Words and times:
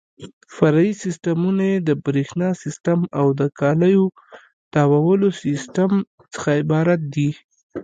فرعي 0.55 0.91
سیسټمونه 1.03 1.63
یې 1.71 1.77
د 1.87 1.89
برېښنا 2.05 2.49
سیسټم 2.63 2.99
او 3.19 3.27
د 3.39 3.41
کالیو 3.59 4.05
تاوولو 4.73 5.29
سیسټم 5.43 5.91
څخه 6.33 6.49
عبارت 6.61 7.01
دي. 7.15 7.29